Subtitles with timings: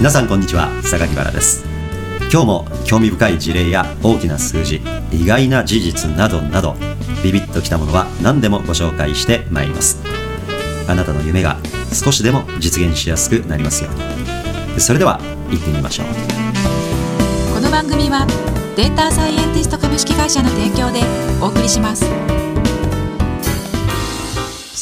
[0.00, 1.62] 皆さんこんにちは榊原です。
[2.32, 4.80] 今日も興味深い事例や大きな数字
[5.12, 6.74] 意外な事実などなど
[7.22, 10.02] ビビッときたものは何でもご紹介してまいります。
[10.88, 11.58] あなたの夢が
[11.92, 14.80] 少しでも実現しやすくなりますように。
[14.80, 16.06] それでは行ってみましょう。
[17.54, 18.26] この番組は
[18.76, 21.02] データサイエンティスト株式会社の提供で
[21.42, 22.06] お送りします。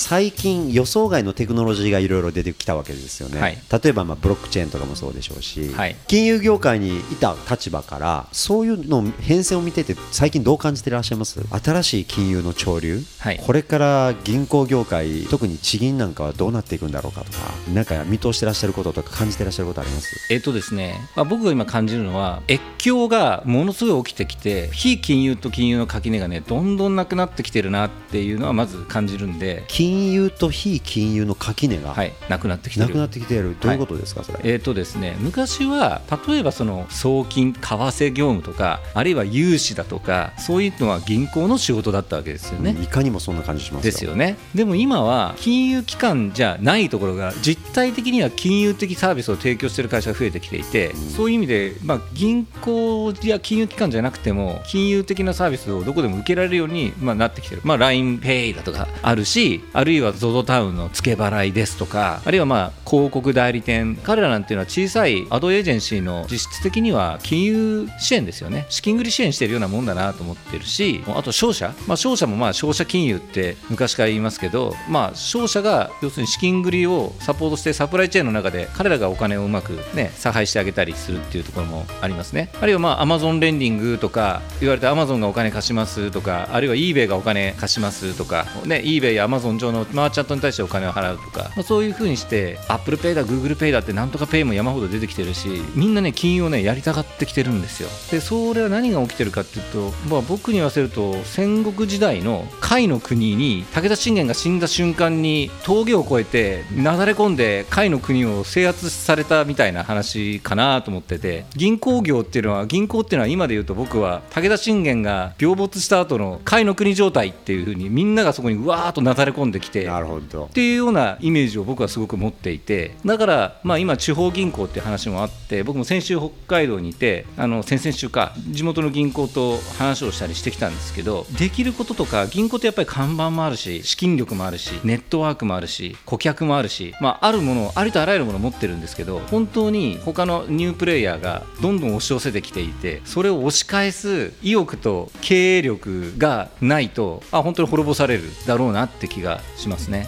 [0.09, 3.59] 最近予想外のテクノロジーがいろいろ出てきたわけですよね、はい。
[3.71, 5.97] 例えばまあブロックチェーンとかもそうでしょうし、はい。
[6.07, 11.43] 金融業界にいた立場からそういうの変遷を見てて最近どう感じていらっしゃいます？
[11.63, 13.39] 新しい金融の潮流、はい。
[13.39, 17.39] これから銀行業界特に地銀なんかはどうなっていくんだろうかとか
[17.75, 20.09] なんか見通してらっしゃることとか感じてらっしゃることあります？
[20.33, 29.98] えっとですね、まあ、僕が今感じるのは越境がものすごい起きてきて非金融と金融の垣根がねどんどんなくなってきてるなっていうのはまず感じるんで、金融
[30.31, 32.87] と非金融の垣根がはい、なくなってきてる。
[32.87, 33.39] なくなってきてい。
[33.39, 42.77] るどういうことですか、それ、えーとですね、昔は例えばその送金、為替業務とかあるいは融資だとかそういうのは銀行の仕事だったわけですよね。
[42.83, 43.91] いかにもそんな感じしますよ。
[43.91, 44.37] ですよね。
[44.55, 68.67] でも今は金融機関じゃないところが実態的には金融的サービスを提供している会社が増えてきていて、そういう意味で、まあ、銀行や金融機関じゃなくても金融的なサービスをどこでも受けられるように、まあ、なってきてる、まあ、LINEPay だとかあるしあるいは ZOZO タウンの付け払いですとかあるいはまあ広告代理店彼らなんていうのは小さいアドエージェンシーの実質的には金融支援ですよね。
[68.69, 82.51] 資金繰り支援してるようなもんだなと思ってるしあと商社、まあ、商社もまあ商社金融って昔から言いますけど、まあ、商社が要するに資金繰りをサポートしてサプライチェーンの中で彼らがお金をうまく、ね、差配してあげたりするっていうところもありますね。
[82.61, 97.89] あるいはまあアマゾンレンディングとか言われてアマゾンがお金貸しますとかあるいは eBay がお金貸しますとか、ね、eBay やアマゾン上のマーチャントに対してお金を払うとか、まあ、そういうふうにしてアップルペイだ Google ペイだってなんとかペイも山ほど出てきてるしみんなね金融をねやりたがってきてるんですよ。
[98.11, 120.47] でそれは何が起きてるかっていうと、まあ、僕に言わせると戦国時代の甲斐の国に武田信玄が死んだ瞬間に峠を越えてなだれ込んで甲斐の国を制圧されたみたいな話かなと思ってて銀行業っていうのは銀行っていうのは今で言うと僕は武田信玄が病没した後の甲斐の国状態っていうふうにみんながそこにうわーっとなだれ込んできてなるほど。
[120.47, 150.07] っていうようなイメージを僕はすごく持っていてだから、まあ、今、地方銀行って話もあって僕も先週、北海道にいてあの先々週か地元の銀行と話をしたりしてきたんですけどできることとか銀行ってやっぱり看板もあるし資金力もあるしネットワークもあるし顧客もあるし、まあ、あるものありとあらゆるものを持ってるんですけど本当に他のニュープレイヤーがどんどん押し寄せてきていてそれを押し返す意欲と経営力がないとあ本当に滅ぼされるだろうなって気がしますね。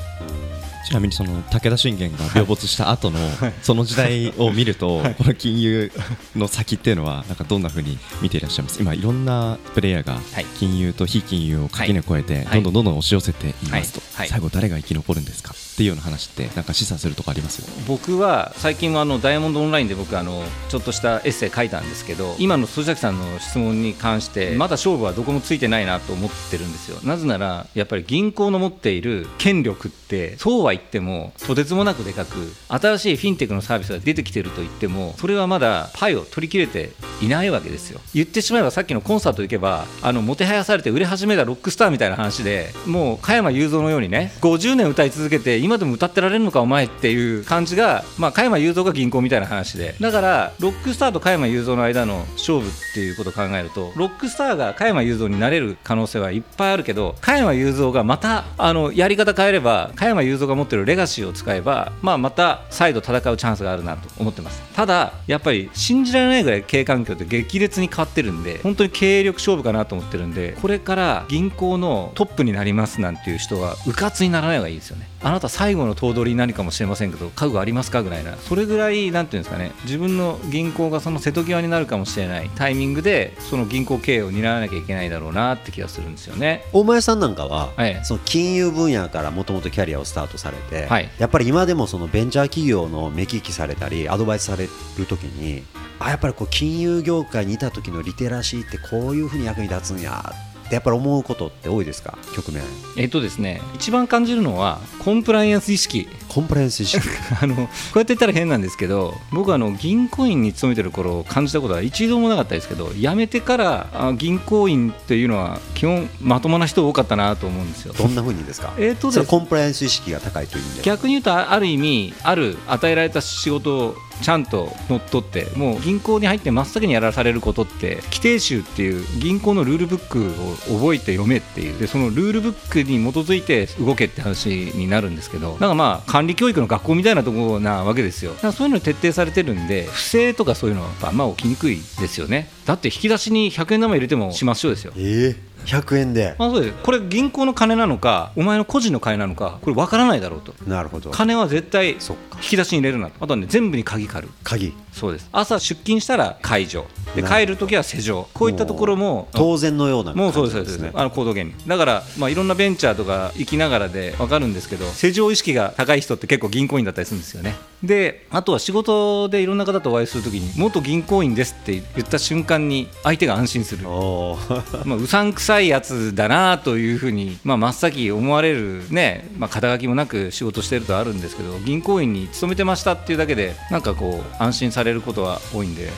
[0.86, 3.18] ちなみにその武田信玄が病没した後の
[3.62, 5.92] その時代を見ると、この金融
[6.34, 8.80] の先っていうのはなんかどんなふうに見ていらっしゃいます？
[8.80, 10.44] 今いろんなプレイヤーがはい。
[10.58, 12.62] 金融と非金融を垣根を越えてはい。
[12.62, 14.16] どんどんどんどん押し寄せていますと、はい。
[14.16, 14.28] はい。
[14.28, 15.54] 最後誰が生き残るんですか？
[15.54, 26.98] っていうような話ってなんか示唆するとこあります僕は最近はあのダイヤモンドオンラインで僕あのちょっとしたエッセイ書いたんですけど今の曽崎さんの質問に関してまだ勝負はどこもついてないなと思ってるんですよ。
[27.02, 36.90] なぜならやっぱり銀行の持っている権力ってそうは言ってもとてつもなくでかく新しいフィンテックのサービスが出てきてると言ってもそれはまだパイを取り切れて
[37.22, 38.00] いないわけですよ。
[38.14, 49.94] 言ってしまえばさっきのコンサート行けばあのもてはやされて売れ始めたロックスターみたいな話でもう加山雄三のようにね50年歌い続けて今でも歌ってられるのかお前っていう感じが、まあ、加山雄三が銀行みたいな話で。
[50.00, 64.62] だからロックスターと加山雄三の間の勝負っていうことを考えるとロックスターが加山雄三になれる可能性はいっぱいあるけど加山雄三がまたあのやり方変えれば加山雄三が持ってるレガシーを使えば、まあ、また再度戦うチャンスがあるなと思ってます。
[64.74, 75.09] ただやっぱり信じられないぐらい経営環境って激烈に変わってるんで本当に経営力勝負かなと思ってるんでこれから銀行のトップになりますなんていう人はうかつにならない方がいいですよね。
[75.22, 78.36] あなた最後の頭取になるかもしれませんけど家具ありますかぐらいな。
[78.36, 79.72] それぐらいなんていうんですかね。
[79.84, 82.50] 自分の銀行がその瀬戸際になるかもしれない。
[82.54, 86.64] タイミングでその銀行経営を担わなきゃいけないだろうなって気がするんですよね。
[86.72, 91.10] 大前さんなんかは、はいその金融分野からもともとキャリアをスタートされて、はい。
[91.18, 94.68] やっぱり今でもそのベンチャー企業の目利きされたりアドバイスされ
[94.98, 95.64] るときに
[95.98, 102.16] あやっぱりこう金融業界にいた時のリテラシーってこういうふうに役に立つんやってやっぱり思うことって多いですか？
[102.34, 102.62] 局面。
[102.96, 106.08] えっとですね一番感じるのはコンプライアンス意識。
[106.28, 107.00] コンプライアンス意識。
[107.42, 117.94] あのこうやって言ったら変なんですけど僕はあの銀行員に勤めてる頃感じたことは一度もなかったですけど辞めてからあ銀行員っていうのは基本まともな人多かったなと思うんですよ。
[117.96, 118.72] どんな風にですか？
[118.78, 131.78] えーとコンプライアンス意識が高いという意味で逆に言うとあある意味ある与えられた仕事をちゃんと乗っ取ってもう銀行に入って真っ先にやらされることって規定集っていう銀行のルールブックを覚えて読めっていう。
[131.78, 138.34] でそのルールブックに基づいて動けって話になるんですけどなんかまあ管理教育の学校みたいなところなわけですよ。
[138.34, 142.50] だからそういうの徹底されてるんで不正とかそういうのはあんま起きにくいですよね。
[142.66, 144.92] だって引き出しに100円玉入れてもしましょうですよ。
[144.96, 145.49] ええ。
[145.66, 146.34] 100円で。
[146.38, 146.76] あそうです。
[146.82, 150.54] これ銀行の金なのかお前の個人の金なのかこれ分からないだろうと。
[150.66, 151.10] なるほど。
[151.10, 151.98] 金は絶対引
[152.40, 153.14] き出しに入れるなと。
[153.22, 154.32] あとはね全部に鍵借る。
[154.42, 154.74] 鍵。
[154.92, 155.28] そうです。
[155.32, 156.86] 朝出勤したら解除。
[157.14, 158.28] でな帰るときは施錠。
[158.34, 173.80] こういったところも当然のようなもうそうですそうですあの行動原理だから、まあ、いろんなベンチャーとか行きながらで分かるんですけど施錠意識が高い人って結構銀行員だったりするんですよねであとは仕事でいろんな方とお会いするときに元銀行員ですって言った瞬間に相手が安心する。
[174.84, 185.90] まあ、うさんくさいやつだなというふうに、まあ、真っ先思われるね、まあ、肩書きもなく仕事してるとあるんですけど銀行員に勤めてましたっていうだけでなんかこう安心されることは多いんで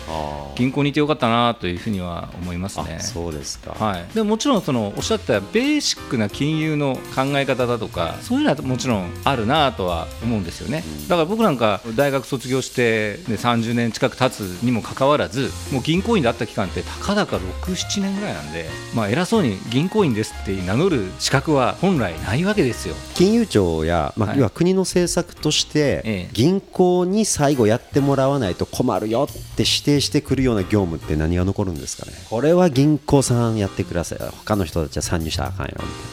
[0.55, 2.99] 銀行にいてよかったなというふうには思いますね。
[3.01, 3.03] あ。
[3.03, 3.75] そうですか。
[3.79, 22.95] はい、でももちろんそのおっしゃったベーシックな金融の考え方だとかそういうのはもちろんあるなとは思うんですよね、だから僕なんか大学卒業して、ね、30年近く経つにもかかわらずもう銀行員だった期間ってたかだか67年ぐらいなんで、まあ、偉そうに銀行員ですって名乗る資格は本来ないわけですよ。
[23.15, 24.39] 金融庁や、まあはい。
[24.39, 26.29] 要は国の政策として、ええ。
[26.33, 32.13] 銀行に最後やってもらわないと困るよって指定してくるような業務って何が残るんですかね。
[32.31, 34.19] これは銀行さんやってください。
[34.19, 35.73] 他の人たちは参入したらあかんよ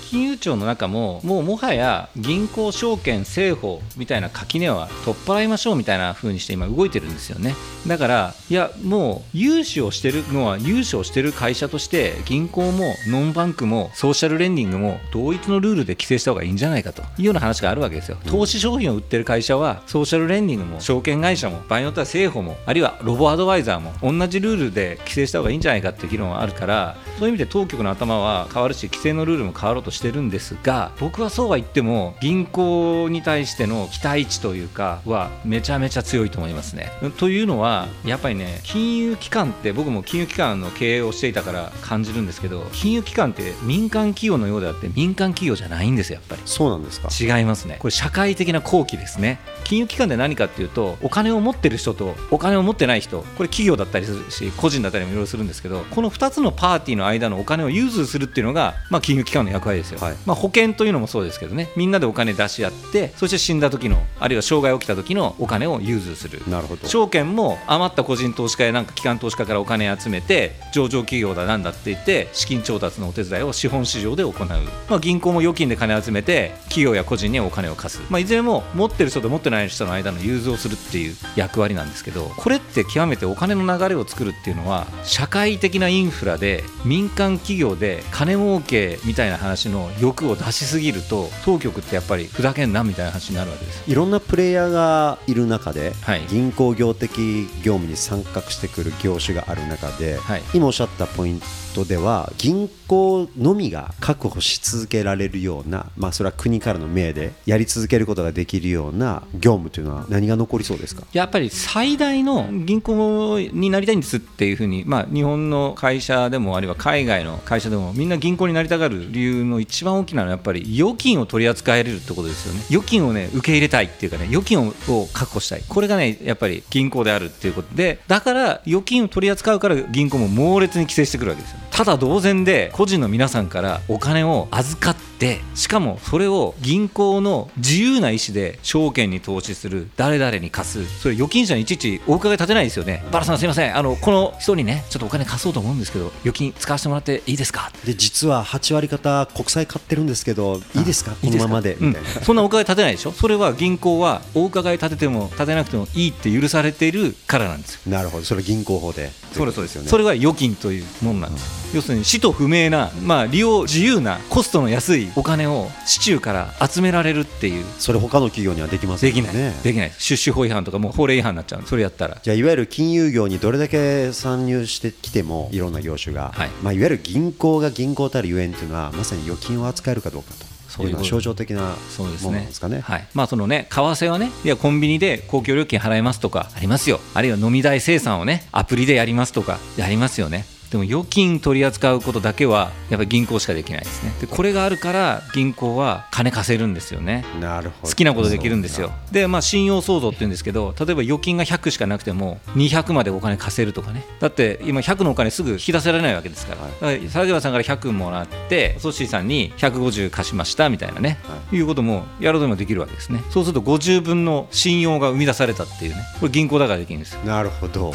[0.09, 7.55] 金融庁の中ももうもはや銀行証券政法みたいな垣根は取っ払いましょうみたいな風にして今動いてるんですよね。
[7.87, 18.17] だからいやもう融資をしてるのは融資をしてる会社として銀行もノンバンクもソーシャルレンディングも同一のルールで規制した方がいいんじゃないかというような話があるわけですよ。
[18.25, 36.91] 投資商品を売ってる会社はソーシャルレンディングも証券会社も場合によっては政府もあるいはロボアドバイザーも同じルールで規制した方がいいんじゃないかっていう議論はあるからそういう意味で当局の頭は変わるし規制のルールも変わろうとしてるんですが僕はそうは言っても銀行に対しての期待値というかはめちゃめちゃ強いと思いますね。
[37.17, 46.41] というのはやっぱりね金融機関って僕も金融機関の経営をしていたから感じるんですけど金融機関って民間企業のようであって民間企業じゃないんですよやっぱり。
[46.41, 47.09] なそうなんですか。
[47.11, 47.77] 違いますね。
[47.79, 49.39] これ社会的な好機ですね。
[49.63, 60.15] 金融機関で何かっていうとお金を持ってる人とお金を持ってない人これ企業だったりするし個人だったりもいろいろするんですけどこの2つのパーティーの間のお金を融通するっていうのが、まあ、金融機関の役割ですよ、はい。
[60.25, 61.69] まあ、保険というのもそうですけどね。
[61.75, 66.41] みんなでお金出し合ってそして死んだ時のあるいは障害起きた時のお金を融通する。
[66.47, 66.87] なるほど。
[66.87, 74.47] 証券も余った個人投資家やなんか機関投資家からお金集めて上場企業だなんだって言って資金調達のお手伝いを資本市場で行う、
[74.89, 93.83] まあ、銀行も預金で金集めて企業や個人にお金を貸す、まあ、いずれも持ってる人と持ってない人の間の融通をするっていう役割なんですけどこれって極めてお金の流れを作るっていうのは社会的なインフラで民間企業で金儲けみたいな話の欲を出しすぎると当局ってやっぱり砕けんなみたいな話になるわけです。
[93.89, 96.25] いろんなプレイヤーがいる中で、はい。
[96.27, 100.43] 銀行業的業務に参画してくる業種がある中で、はい。
[100.53, 101.41] 今おっしゃったポイン
[101.75, 111.03] トでは銀行のみが確保し続けられるような、まあ、それは国からの命でやり続けることができるような業務というのは何が残りそうですか？
[111.13, 122.61] やっぱり最大の銀行になりたいんですっていうふうに、まあ、日本の会社でもあるいは海外の会社でもみんな銀行になりたがる理由の一番大きなのはやっぱり預金を取り扱えれるってことですよね。
[122.69, 124.73] 預金をね受け入れたいっていうかね預金を
[125.13, 125.63] 確保したい。
[125.67, 143.03] これがねやっぱり銀行であるっていうことでだから預金を取り扱うから銀行も猛烈に規制してくるわけですよただ同然で個人の皆さんからお金を預かってしかもそれを銀行の自由な意思で証券に投資する誰々に貸すそれ預金者にいちいちお伺い立てないですよね。
[143.11, 143.77] バラさんすいません。
[143.77, 147.71] あのこの人にねちょっとお金貸そうと思うんですけど預金使わせてもらっていいですか？
[147.85, 151.11] で実は8割方国債買ってるんですけどいいですか？
[151.11, 151.77] このままで
[152.23, 153.11] そんなお伺い立てないでしょ？
[153.11, 157.91] それは銀行はお伺い立てても立てなくてもいいって許されているからなんですよ。
[157.91, 158.23] なるほど。
[158.23, 159.11] それ銀行法で。
[159.33, 159.75] それそうです。
[159.75, 167.65] よねそれは預金というものなんです、要するに使途不明な、まあ、利用自由なコストの安いお金を市中から集められるっていう。
[167.79, 169.91] それ他の企業にはできませんできない、ねできない。
[169.97, 172.17] 出資法違反とかもう法令違反になっちゃうそれやったら。
[172.21, 176.47] じゃあいわゆる金融業にどれだけ参入してきてもいろんな業種が、はい。
[176.47, 180.49] いまあ、いわゆる銀行が銀行たるゆえんというのはまさに預金を扱えるかどうかと。
[180.69, 182.27] そういうのは象徴的なそうですね。
[182.27, 182.79] ものなんですかね。
[182.79, 183.07] はい。
[183.13, 186.99] まあそのね為替はねいやコンビニで公共料金払いますとかありますよ。
[187.15, 194.13] あるいは飲み代生産をねアプリでやりますとかやりますよねでも預金取り扱うことだけはやっぱり銀行しかできないですね。
[194.21, 197.25] でこれがあるから銀行は金貸せるんですよね。
[197.39, 197.89] なるほど。
[197.89, 198.91] 好きなことできるんですよ。
[199.11, 204.05] でまあ信用創造って言うんですけど例えば預金が100しかなくても200までお金貸せるとかね。
[204.19, 206.99] だって今100のお金すぐ引き出せられないわけですから,、はい。
[207.01, 211.59] 佐川さんから100もらってソッシーさんに150貸しましたみたいなね、、はい。
[211.59, 213.23] うこともやろうともできるわけですね。
[213.31, 216.03] そうすると50分の信用が生み出されたっていうね。
[216.19, 217.21] これ銀行だからできるんですよ。
[217.25, 217.91] なるほど。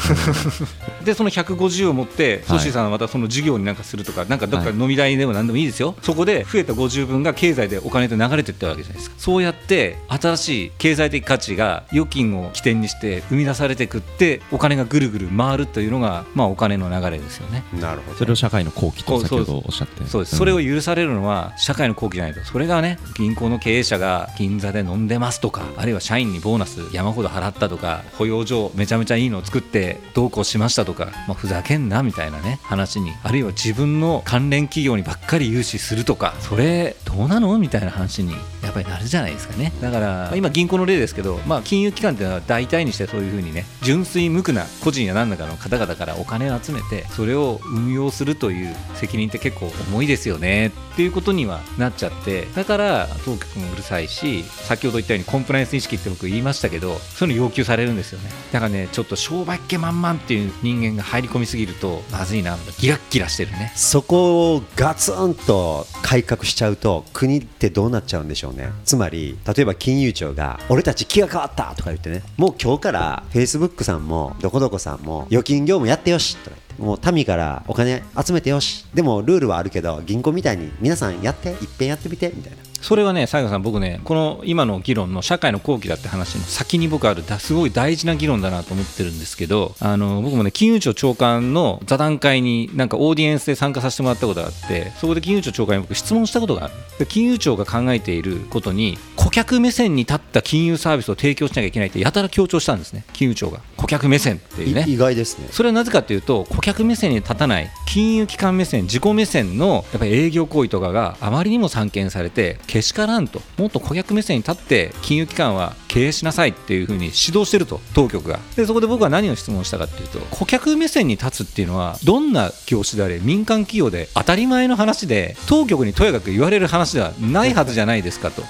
[1.05, 9.15] でその150を持ってソッさんはまたその事業になんかするとかなんかどっか飲み代でも何でもいいですよ、そこで増えた50分が経済でお金と流れていったわけじゃないですか。
[9.17, 17.63] そうやって新しい経済的価値が預金を起点にして生み出されてくってお金がぐるぐる回るというのがまあお金の流れですよね。
[17.73, 18.17] なるほど。
[18.17, 22.43] それを社会の好機と先ほどおっしゃってそうです、んそれを許されるのは社会の好機じゃないと。
[22.43, 37.57] それがね銀行の経営者が銀座で飲んでますとかあるいは社員にボーナス山ほど払ったとか保養所めちゃめちゃいいのを作ってどうこうしましたとか、まあ、ふざけんなみたいなね話にあるいは自分の関連企業にばっかり融資するとかそれどうなの？
[37.57, 39.71] みたいな話にやっぱりなるじゃないですかね。
[39.81, 50.67] だから、今銀行の例ですけど、まあ、金融機関っていうのは大体にしてそういうふうにね純粋無垢な個人や何らかの方々からお金を集めてそれを運用するという責任って結構重いですよね。
[50.67, 58.29] っていうことにはなっちゃってだから当局もうるさいし先ほど言ったようにコンプライアンス意識って僕言いましたけどそういうの要求されるんですよね。
[58.53, 63.71] だからねちょっと商売っ気満々っていう人間が入り込みすぎるとまずいなギラッギラしてるね。
[63.75, 68.69] そこをガツンと改革しちゃうと国ってどうなっちゃうんでしょうね。
[68.85, 72.23] つまり例えば金融庁が俺たち気が変わったとか言ってね。
[72.37, 78.85] もう今日からフェイスブックさんもどこどこさんも預金業務やってよしとかもう民からお金集めてよし。
[78.93, 82.57] でもルールはあるけど銀行みたいに皆さんやっていっぺんやってみてみたいな。
[82.85, 96.75] それはね、西郷さん、僕ね、この今の議論の社会の後期だって話の先に僕ある、すごい大事な議論だなと思ってるんですけど、あの僕もね、金融庁長官の座談会に、なんかオーディエンスで参加させてもらったことがあって、そこで金融庁長官に僕、質問したことがある。
[96.99, 103.61] で金融庁が考えていることに、顧客目線に立った金融サービスを提供しなきゃいけないって、やたら強調したんですね、金融庁が。
[103.77, 104.85] 顧客目線っていうね。
[104.87, 118.39] い意外ですねそれはなぜかというと顧客目線に立たない金融機関目線自己目線のやっぱり営業行為とかがあまりにも散見されてけしからんともっと顧客目線に立って金融機関は経営しなさいっていうふうに指導してると当局が。
[118.57, 128.43] でそこで僕は何を質問したかっていうと顧客目線に立つっていうのはどんな業種であれ民間企業で当たり前の話で当局にとやかく言われる話ではないはずじゃないですかと。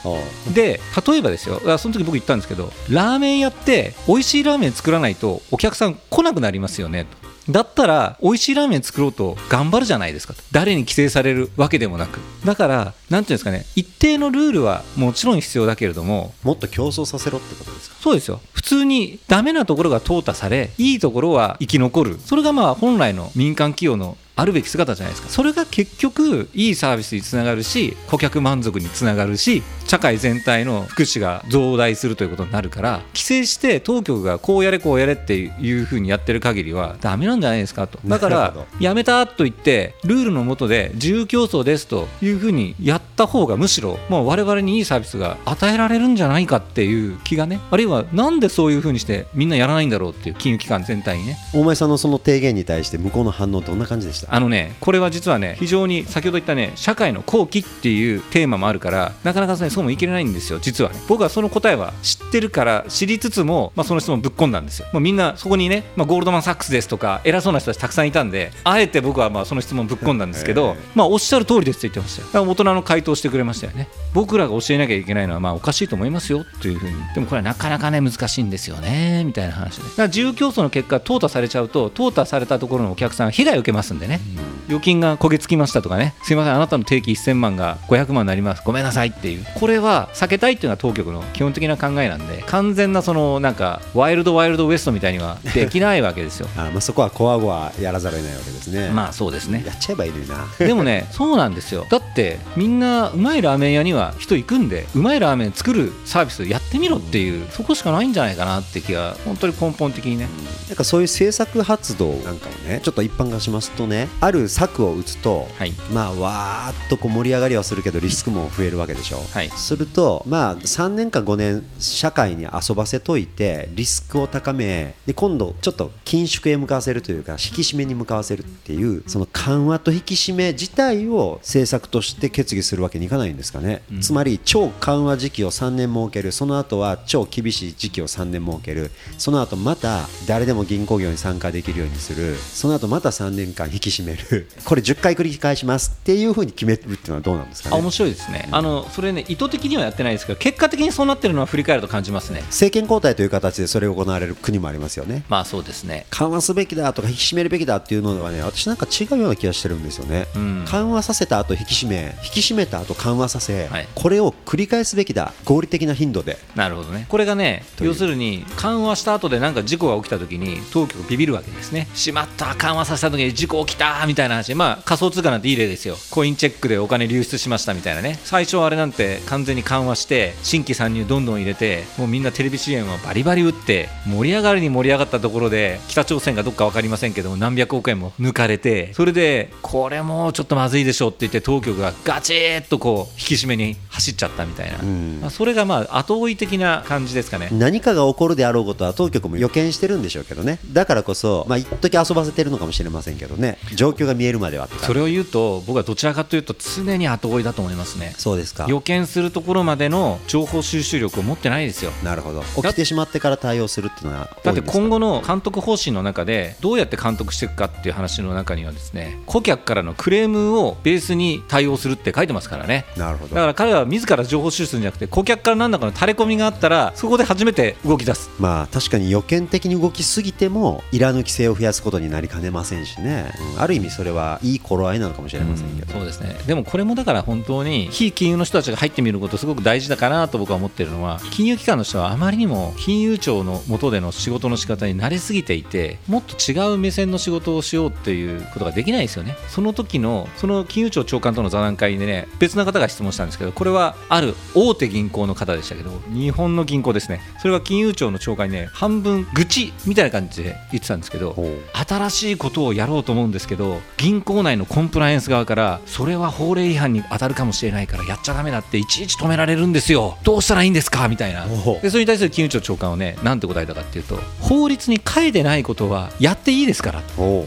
[0.55, 10.33] で例えばですよあその時僕言ったんですけどラーメン屋って美味しいラーメン作らないとお客さん来なくなりますよねとだったら美味しいラーメン作ろうと頑張るじゃないですか。
[10.33, 12.19] と誰に規制されるわけでもなく。
[12.43, 13.65] だからなんていうんですかね。
[13.75, 16.33] 一定のルールはもちろん必要だけれども。
[16.43, 17.95] もっと競争させろってことですか？
[18.01, 18.41] そうですよ。
[18.53, 22.19] 普通にダメなところが淘汰されいいところは生き残る。
[22.19, 25.29] それがまあ本来の民間企業のあるべき姿じゃないですか。
[25.29, 37.97] それが結局いいサービスにつながるし顧客満足につながるし社会全体の福祉が増大するということになるから規制して当局がこうやれこうやれっていうふうにやってる限りはダメなんじゃないですかと。
[38.05, 51.37] だからやめたと言ってルールの下で自由競争ですというふうにやった方がむしろもう我々にいいサービスが与えられるんじゃないかっていう気がねあるいはなんでそういうふうにしてみんなやらないんだろうっていう金融機関全体にね。
[51.53, 54.33] 大前さんのその提言に対して向こうの反応どんな感じでした？
[54.33, 60.99] あのねこれは実はね非常に先ほど言ったね社会の後期っていうテーマもあるからなかなかねそうもいけないんですよ実はね。
[61.07, 64.87] 僕はその答えは知ってるから知りつつも、まあ、その質問ぶっ込んだんですよ。
[64.93, 72.27] もうみんなそこにね、まあ、ゴールドマン・サックスですとか偉そうな人たちたくさんいたんであえて僕はまあその質問ぶっ込んだんですけど、 まあおっしゃる通りですって言ってましたよ。
[72.27, 73.87] だから大人の回答してくれましたよね。
[74.13, 76.93] 僕らが教えなきゃいけないのはまあおかしいと思いますよというふうに。
[77.13, 84.19] でもこれはなかなかね難しいんですよねみたいな話でだから自由競争の結果淘汰されちゃうと淘汰されたところのお客さんは被害を受けますんでね、
[84.67, 86.15] 預金が焦げ付きましたとかね。
[86.23, 88.61] すいませんあなたの定期1000万が500万になります。
[88.65, 89.45] ごめんなさいっていう。
[89.55, 96.47] これは避けたいっていうのは当局の基本的な考えなんで完全なそのなんかワイルドワイルドウエストみたいにはできないわけですよ。
[96.57, 98.89] あまあそこはこわごわやらざるを得ないわけですね。
[98.89, 99.63] まあそうですね。
[99.65, 100.45] やっちゃえばいいのにな。
[100.57, 101.85] でもね、そうなんですよ。
[101.89, 110.27] だって、みんなうまいラーメン屋には人行くんで、うまいラーメン作るサービスやってみろっていう、そこしかないんじゃないかなって気が、本当に根本的にね。
[110.67, 115.71] なんかそういう政策発動なんかをねちょっと一般化しますとねねある策を打つと、はい。
[115.93, 119.49] まあわーっとこう盛り上がりはするけどリスクも増えるわけでしょ、はい。
[119.49, 136.31] するとまあ3年か5年社会に遊ばせといてリスクを高めで今度ちょっと緊縮へ向かわせるというか引き締めに向かわせるっていうその緩和と引き締め自体を政策として決議するわけにいかないんですかね、つまり超緩和時期を3年設ける。
[136.31, 138.91] その後は超厳しい時期を3年設ける。
[139.17, 142.35] その後また誰でも銀行業に参加できるようにする。
[142.35, 144.49] その後また3年間引き締める。
[144.65, 145.93] これ10回繰り返します。
[145.95, 147.75] っていうふうに決めるっていうのはどうなんですかね。
[147.75, 148.47] あ面白いですね。
[148.51, 152.41] あのそれね意図的にはやってないですけど結果的にそうなってるのは振り返ると感じますね。
[152.47, 155.23] 政権交代という形でそれが行われる国もありますよね。
[155.29, 156.05] まあそうですね。
[156.09, 160.65] 緩和すべきだとか引き締めるべきだっていうのはね私なんか違うような気がしてるんですよね、うん。
[160.67, 163.87] 緩和させた後引き締め引き締めた後緩和させ、はい。
[163.95, 165.33] これを繰り返すべきだ。
[165.43, 166.37] 合理的な頻度で。
[166.55, 167.05] なるほどね。
[167.09, 168.14] これがね要するに
[168.55, 171.87] 緩和した後でなんか事故が起きた時に当局ビビるわけですね。
[171.93, 174.47] しまった緩和させた時に事故起きたみたいな話。
[174.47, 175.97] でまあ仮想通貨なんていい例ですよ。
[176.11, 178.19] コインチェックでお金流出しましたみたいなね。
[178.23, 195.21] 最初はあれなんて完全に緩和して新規参入どんどん入れてもうみんなテレビ CM をバリバリ打って盛り上がりに盛り上がったところで北朝鮮がどっか分かりませんけども何百億円も抜かれてそれでこれもうちょっとまずいでしょって言って当局がガチッとこう引き締めに走っちゃったみたいな、ん。
[195.21, 197.49] まあ、それがまあ後追い的な感じですかね。
[197.51, 200.59] 何かが起こるであろうことは当局も予見してるんでしょうけどね。
[200.71, 203.57] だからこそまあ一時遊ばせてるのかもしれませんけどね。
[203.75, 208.15] 状況が見えるまではそれを言うと僕はどちらかというと常に後追いだと思いますね。
[208.17, 208.65] そうですか。
[208.67, 211.91] 予見するところまでの情報収集力を持ってないですよ。
[212.03, 212.43] なるほど。
[212.55, 222.85] 起きてしまってから対応するっていうのはだって今後後の監督方針の中でどうやって監督していくかっていう話の中にはですね顧客からのクレームをベースに対応するって書いてますからね。
[222.97, 223.35] なるほど。
[223.35, 228.29] だから彼らは自ら情報収集するんじゃなくて顧客から何らかの垂れ込みがあったらそこで初めて動き出す。
[228.39, 233.61] まあ確かに予見的に動きすぎてもいらぬ規制を増やすことになりかねませんしね、うん。
[233.61, 236.35] ある意味それはいい頃合いなのかもしれませんけど、そうですね。
[236.47, 249.35] でもこれもだから本当に非金融の人たちが入ってみることすごく大事だかなと僕は思ってるのは金融機関の人はあまりにも金融庁の下での仕事の仕方に慣れすぎていてもっと違う目線の仕事をしようっていうことができないですよね。
[249.49, 257.21] その時のその金融庁長官との座談会でね別な方が質問したんですけどこれはある大手銀行の方でしたけど日本の銀行ですね。
[257.39, 261.35] それは金融庁の長官にね半分愚痴みたいな感じで言ってたんですけど
[261.73, 270.17] 新しいことをやろうと思うんですけど銀行内のコンプライアンス側からそれは法令違反に当たるかもしれないからやっちゃだめだっていちいち止められるんですよ。
[270.23, 271.07] どうしたらいいんですか？
[271.07, 271.45] みたいな。
[271.81, 277.03] でそれに対する金融庁長官はねなんて答えたかっていうと法律に書いてないことはやっていいですから。
[277.17, 277.45] おう。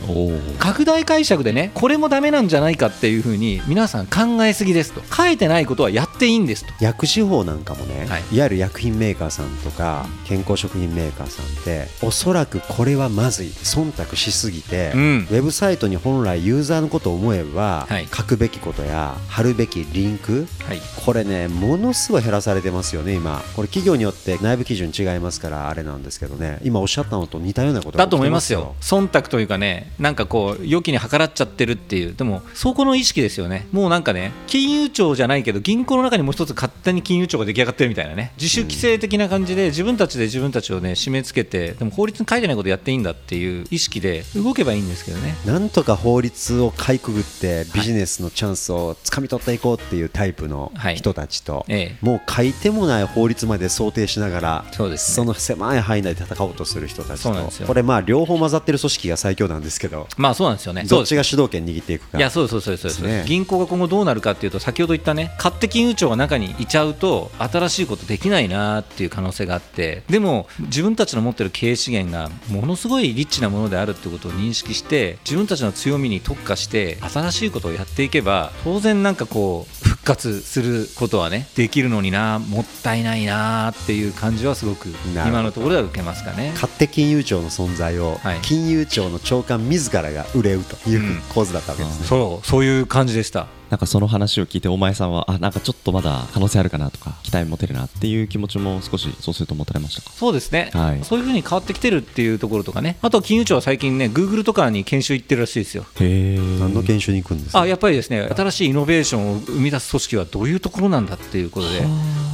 [0.58, 5.02] 拡大解釈でねこれもダメなんじゃないかっていうふうに皆さん考えすぎですと。
[5.14, 6.73] 書いてないことはやっていいんですと。
[6.80, 8.23] 薬師法なんかもね、はい。
[8.32, 15.26] い、わゆる薬品メーカーさんとか健康食品メーカーさんっておそらくこれはまずい忖度しすぎて、うん。
[15.30, 18.06] ウェブサイトに本来ユーザーのことを思えば、はい。
[18.06, 20.80] 書くべきことや貼るべきリンクはい。
[21.04, 23.43] これねものすごい減らされてますよね今。
[23.56, 26.58] これ企業によって内部基準違いますからあれなんですけどね。
[26.62, 45.35] 今おっしゃったのと似たようなことがだと思いますよ、忖度というかね、なんかこう、良きに計らっちゃってるっていう、でも、そこの意識ですよね、もうなんかね、金融庁じゃないけど、銀行の中にもう一つ勝手に金融庁が出来上がってるみたいなね、自主規制的な感じで、自分たちで自分たちをね、締め付けて、でも法律に書いてないことやっていいんだっていう意識で動けばいいんですけどね。
[45.47, 50.97] なんとか法律をかいくぐってビジネスのチャンスをつかみ取っていこうっていうタイプのはい。
[50.97, 52.04] 人たちと、ええ。
[52.04, 55.26] もう書いてもない法律まで想定しながらそうですね。
[55.26, 57.65] の狭い範囲内で戦おうとする人たちと。
[57.67, 60.85] これまあ両方混ざってる組織が最強なんですけどまあそうなんですよね。
[60.85, 62.19] どっちが主導権握っていくか。
[62.19, 63.00] いやそうそうそうですです。
[63.00, 63.25] ね。
[63.26, 86.52] 銀行が今後どうなるかっていうと先ほど言ったね勝手金融庁が中にいちゃうと新しいことできないなっていう可能性があってでも自分たちの持ってる経営資源がものすごいリッチなものであるってことを認識して自分たちの強みに特化して新しいことをやっていけば当然なんかこう復活することはねできるのになもったいないなっていう感じはすごく今のところでは受けますかね。
[86.54, 92.06] 勝手金融庁の存在をはい金融庁の長官自らが憂うといううん構図だったわけですね。
[92.06, 93.47] そうそういう感じでした。
[93.71, 100.11] なんかその話を聞いてお前さんはあなんかちょっとまだ可能性あるかなとか期待持てるなっていう気持ちも少しそうすると持たれましたか？
[100.11, 101.04] そうですね、はい。
[101.04, 105.85] そういうふうに変わってきてるっていうところとかね、あとは金融庁は最近ね、グーグルとかに研修行ってるらしいですよ。
[106.00, 107.61] へえ何の研修に行くんですか？
[107.61, 111.83] あやっぱりですね新しいイノベーションを生み出す組織はどういうところなんだっていうことで、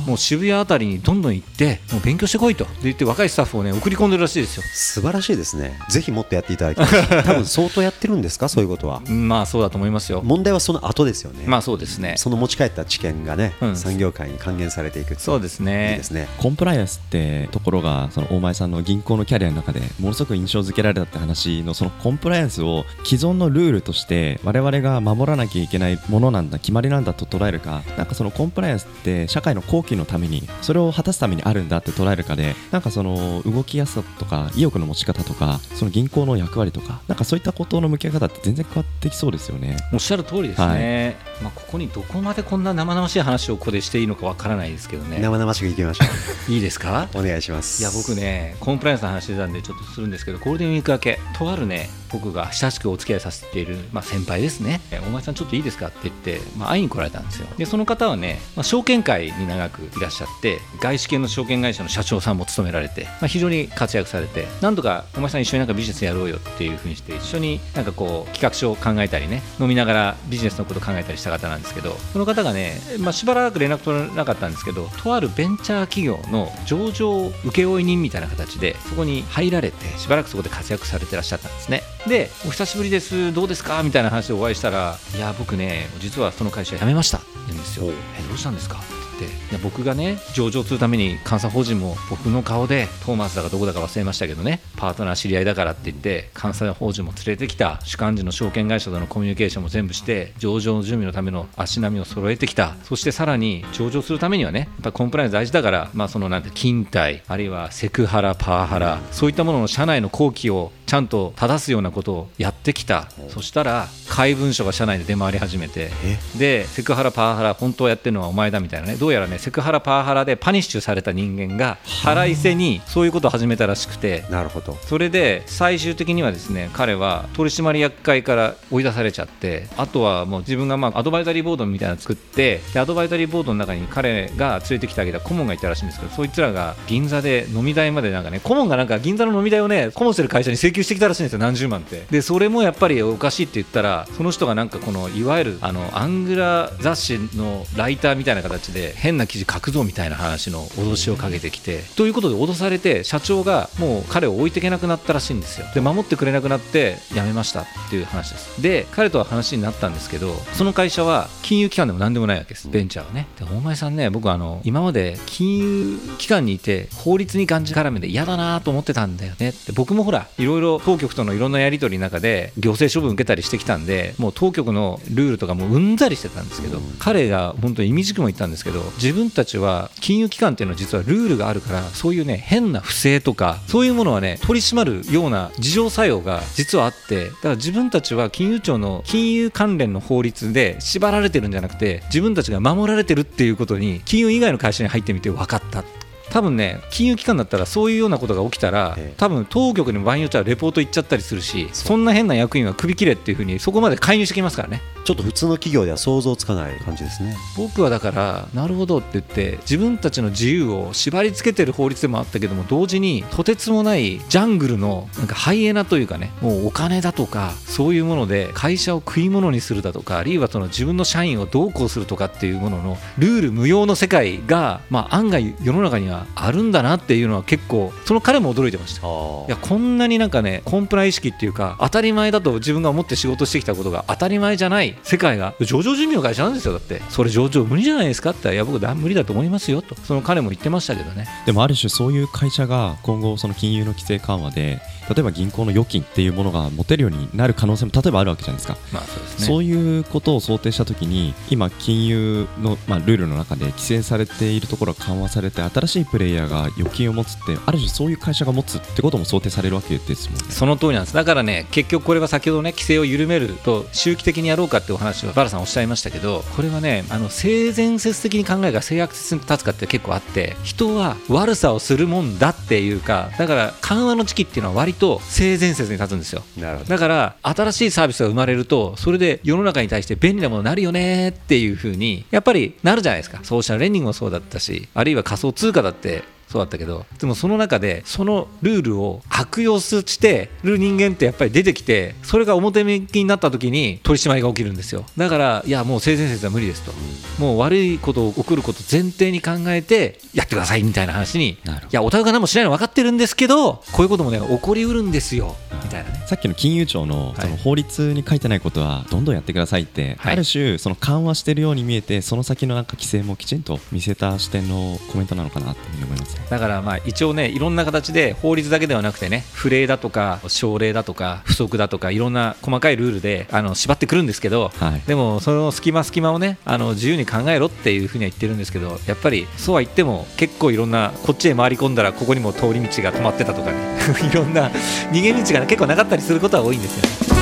[0.07, 2.65] もう渋谷あたりにどんどん行って、もう勉強してこいと。
[2.65, 4.63] で言って、若いスタッフをね送り込んでるらしいですよ。
[4.73, 5.79] 素晴らしいですね。
[5.91, 7.23] ぜひもっとやっていただきたい。
[7.25, 8.49] 多分相当やってるんですか？
[8.49, 9.03] そういうことは。
[9.09, 10.23] うんまあそうだと思いますよ。
[10.23, 11.45] 問題はその後ですよね。
[11.47, 16.29] まあそうですねその持ち帰った知見がね、うん産業界に還元されていくそうですねいいですね。
[16.39, 39.77] コンプライアンスってところがその大前さんの銀行のキャリアの中でものすごく印象付けられたって話のそのコンプライアンスを既存のルールとして我々が守らなきゃいけないものなんだ決まりなんだと捉えるかなんかそのコンプライアンスって社会の貢献のためにそれを果たすためにあるんだって捉えるかでなんかその動きやすさとか意欲の持ち方とかその銀行の役割とかなんかそういったことの向き合い方って全然変わってきそうですよね。
[39.93, 46.05] おっしゃる通りですね、まあ、ここにどこまでこんな生々しい話をここでしていいのかわからないですけどね生々しくいきましょ
[46.53, 47.09] いいですか？
[47.15, 47.19] う。
[47.19, 47.83] お願いします。
[47.83, 54.81] いや僕ねコンプライアンスの話してたんでちょっとするんですけどゴールデンウィーク明けとあるね僕が親しくお付き合いさせている、まあ、先輩ですね。
[55.09, 57.49] お前さんちょっといいですかって言って、まあ、会いに来られたんですよ。
[57.59, 81.83] でその方はね、まあ、証券会に長くいらっしゃって外資系の証券会社の社長さんも務められて、まあ、非常に活躍されてなんとかお前さん一緒になんかビジネスやろうよっていうふうにして一緒になんかこう企画書を考えたりね飲みながらビジネスのこと考えたりした方なんですけどその方がね、まあ、しばらく連絡取れなかったんですけどとあるベンチャー企業の上場請負人みたいな形でそこに入られてしばらくそこで活躍されてらっしゃったんですね。
[82.07, 87.87] でお久しぶりですどうですかみたいな話でお会いしたらいや僕ね実はその会社辞めましたって言うんですよ。
[88.19, 88.81] えどうしたんですか？
[89.15, 102.77] って言っていや僕がね上場するために監査法人も僕の顔でトーマスだかどこだか忘れましたけどねパートナー知り合いだからって言って監査法人も連れてきた主幹事の証券会社とのコミュニケーションも全部して上場の準備のための足並みを揃えてきた。
[102.85, 113.09] そしてさらに上場するためにはねやっぱコンプライアンス大事だからまあそのなんて勤怠あるいはセクハラパワハラそういったものの社内の後期をちゃんと正すようなことをやってきた。
[113.29, 115.91] そしたら怪文書が社内で出回り始めて
[116.37, 124.79] でセクハラパワハラ本当はやってるのはお前だみたいなねどうやらねセクハラパワハラでパニッシュされた人間が腹いせにそういうことを始めたらしくてなるほど。
[124.81, 155.67] それで最終的にはですね彼は取締役会から追い出されちゃってあとはもう自分がまあアドバイザリーボードみたいなの作ってでアドバイザリーボードの中に彼が連れてきてあげた顧問がいたらしいんですけどそいつらが銀座で飲み代までなんかね顧問がなんか銀座の飲み代をね顧問してる会社に請求してきたらしいんですよ何十万ってでそれもやっぱりおかしいって言ったらその人がなんかこのいわゆるあのアングラ雑誌のライターみたいな形で変な記事書くぞみたいな話の脅しをかけてきてということで脅されて社長がもう彼を置いていけなくなったらしいんですよ。
[155.75, 158.63] で守ってくれなくなって辞めましたっていう話です。
[158.63, 162.69] で彼とは話になったんですけどその会社は金融機関でも何でもないわけです。
[162.69, 163.27] ベンチャーはね。
[163.39, 169.51] で大前さんね僕あの今まで金融機関にいて法律にがんじがらめで嫌だなと思ってたんだよね。
[169.51, 195.85] って僕もほらいろいろ当局とのいろんなやり取りの中で行政処分受けたりしてきたんでもう当局のルールとかもううんざりしてたんですけど彼が本当に意味軸も言ったんですけど自分たちは金融機関っていうのは実はルールがあるからそういうね変な不正とかそういうものはね取り締まるような自浄作用が実はあってだから自分たちは金融庁の金融関連の法律で縛られてるんじゃなくて自分たちが守られてるっていうことに金融以外の会社に入ってみて分かった。
[196.31, 199.15] 多分ね金融機関だったらそういうようなことが起きたらええ。
[199.17, 207.37] 多分当局にも場合によってはレポート行っちゃったりするしそんな変な役員は首切れっていうふうにそこまで介入してきますからねちょっと普通の企業では想像つかない感じですね。
[207.57, 229.07] 僕はだからなるほどって言って自分たちの自由を縛り付けてる法律でもあったけども同時にとてつもないジャングルのなんかハイエナというかねもうお金だとかそういうもので会社を食い物にするだとかあるいはその自分の社員をどうこうするとかっていうもののルール無用の世界が、まあ、案外世の中にはあるんだなっていうのは結構その彼も驚いてました。
[229.07, 235.55] いやこんなになんかねコンプラ意識っていうか当たり前だと自分が思って仕事してきたことが当たり前じゃない世界が。
[235.61, 237.03] 上場準備の会社なんですよだって。
[237.09, 239.95] それ上場無理じゃないですかっていや僕だ無理だと思いますよと。
[239.97, 241.27] その彼も言ってましたけどね。
[241.47, 249.47] でもある種そういう会社が今後その金融の規制緩和で例えば銀行の預金っていうものが持てるようになる可能性も例えばあるわけじゃないですか、まあそうですね。
[249.47, 260.47] そういうことを想定したときに今金融の、まあ、ルールの中で規制されているところが緩和されて新しいプレイヤーが預金を持つってある種そういう会社が持つってことも想定されるわけですもんね。
[260.51, 261.15] その通りなんです。
[261.15, 276.43] だからね結局これは先ほどね規制を緩めると周期的にやろうかってお話をバラさんおっしゃいましたけどこれはねあの性善説的に考えが性悪説に立つかって結構あって人は悪さをするもんだっていうかだから緩和の時期っていうのは割と性善説に立つんですよ。
[276.89, 295.05] だから新しいサービスが生まれるとそれで世の中に対して便利なものになるよねっていう風にやっぱりなるじゃないですかソーシャルレンディングもそうだったしあるいは仮想通貨だってそうだったけどでもその中でそのルールを悪用してる人間ってやっぱり出てきてそれが表向きになった時に取り締まりが起きるんですよ。
[295.17, 296.93] だからいやもう性善説は無理ですと。
[297.39, 301.59] もう悪いことを起こること前提に考えてやってくださいみたいな話にい
[301.91, 305.57] やお互いが何もしないの分かってるんですけどこういうこともね起こりうるんですよ。
[305.83, 306.23] みたいなね。
[306.27, 307.41] さっきの金融庁のはい。
[307.43, 310.33] その法律に書いてないことはどんどんやってくださいって、はい。
[310.35, 316.34] ある種その緩和してるように見えてその先のなんか規制もきちんと見せた視点のコメントなのかなと思います。
[316.34, 316.34] ね。
[316.51, 333.79] だからまあ一応ねいろんな形で法律だけではなくてね不例だとか省令だとか不足だとかいろんな細かいルールであの縛ってくるんですけど、はいでもその隙間隙間をねあの自由に考えろっていうふうには言ってるんですけどやっぱりそうは言っても結構いろんなこっちへ回り込んだらここにも通り道が止まってたとかね
[334.31, 334.71] いろんな
[335.13, 337.35] 逃げ道が、ね、結構なかったりすることは多いんですよね。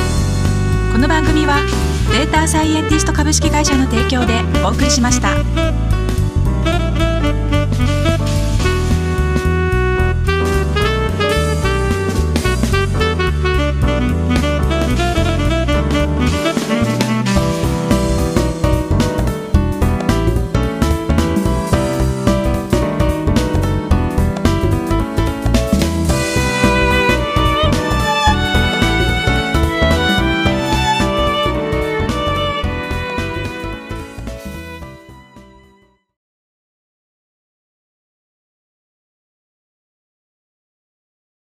[0.92, 1.56] この番組は
[2.12, 6.01] データサイエンティスト株式会社の提供でお送りしました。